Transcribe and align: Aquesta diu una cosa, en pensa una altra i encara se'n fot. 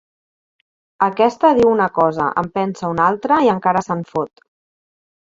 Aquesta 1.07 1.51
diu 1.59 1.69
una 1.73 1.87
cosa, 1.97 2.29
en 2.43 2.49
pensa 2.55 2.89
una 2.95 3.05
altra 3.11 3.39
i 3.49 3.53
encara 3.55 3.85
se'n 3.89 4.03
fot. 4.15 4.43